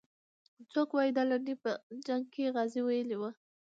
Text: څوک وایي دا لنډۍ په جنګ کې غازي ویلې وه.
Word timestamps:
څوک 0.71 0.89
وایي 0.93 1.11
دا 1.17 1.23
لنډۍ 1.29 1.55
په 1.63 1.71
جنګ 2.05 2.23
کې 2.33 2.53
غازي 2.55 2.81
ویلې 2.83 3.17
وه. 3.21 3.29